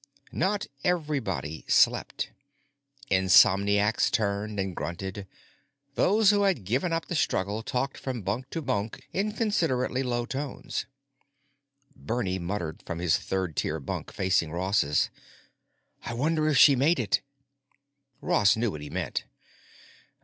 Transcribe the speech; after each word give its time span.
Not 0.31 0.65
everybody 0.83 1.63
slept. 1.67 2.31
Insomniacs 3.11 4.09
turned 4.09 4.59
and 4.59 4.75
grunted; 4.75 5.27
those 5.93 6.31
who 6.31 6.41
had 6.41 6.63
given 6.63 6.91
up 6.91 7.05
the 7.05 7.13
struggle 7.13 7.61
talked 7.61 7.99
from 7.99 8.23
bunk 8.23 8.49
to 8.49 8.63
bunk 8.63 9.07
in 9.13 9.31
considerately 9.31 10.01
low 10.01 10.25
tones. 10.25 10.87
Bernie 11.95 12.39
muttered 12.39 12.81
from 12.81 12.99
a 12.99 13.07
third 13.09 13.55
tier 13.55 13.79
bunk 13.79 14.11
facing 14.11 14.51
Ross's: 14.51 15.11
"I 16.01 16.15
wonder 16.15 16.49
if 16.49 16.57
she 16.57 16.75
made 16.75 16.99
it." 16.99 17.21
Ross 18.21 18.57
knew 18.57 18.71
what 18.71 18.81
he 18.81 18.89
meant. 18.89 19.25